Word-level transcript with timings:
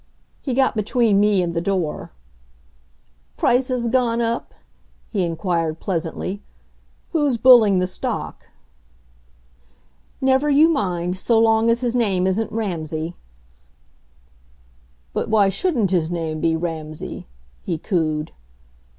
He 0.41 0.55
got 0.55 0.75
between 0.75 1.19
me 1.19 1.43
and 1.43 1.53
the 1.53 1.61
door. 1.61 2.11
"Prices 3.37 3.87
gone 3.87 4.19
up?" 4.19 4.55
he 5.11 5.23
inquired 5.23 5.79
pleasantly. 5.79 6.41
"Who's 7.11 7.37
bulling 7.37 7.77
the 7.77 7.85
stock?" 7.85 8.47
"Never 10.19 10.49
you 10.49 10.69
mind, 10.69 11.17
so 11.17 11.37
long 11.37 11.69
as 11.69 11.81
his 11.81 11.95
name 11.95 12.25
isn't 12.25 12.51
Ramsay." 12.51 13.13
"But 15.13 15.29
why 15.29 15.49
shouldn't 15.49 15.91
his 15.91 16.09
name 16.09 16.41
be 16.41 16.55
Ramsay?" 16.55 17.27
he 17.61 17.77
cooed. 17.77 18.31